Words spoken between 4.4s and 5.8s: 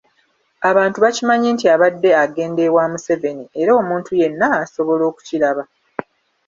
asobola okukiraba.